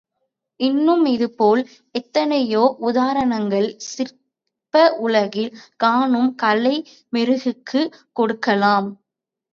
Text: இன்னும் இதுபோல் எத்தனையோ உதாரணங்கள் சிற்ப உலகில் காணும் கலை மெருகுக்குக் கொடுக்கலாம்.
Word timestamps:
இன்னும் 0.59 1.03
இதுபோல் 1.05 1.61
எத்தனையோ 1.91 2.63
உதாரணங்கள் 2.79 3.67
சிற்ப 3.89 4.73
உலகில் 4.99 5.51
காணும் 5.77 6.31
கலை 6.35 6.75
மெருகுக்குக் 7.13 7.93
கொடுக்கலாம். 8.13 8.89